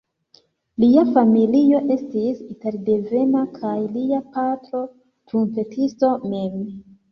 Lia 0.83 1.03
familio 1.17 1.81
estis 1.95 2.39
italdevena 2.55 3.43
kaj 3.59 3.75
lia 3.99 4.25
patro 4.39 4.83
trumpetisto 4.97 6.15
mem. 6.35 6.61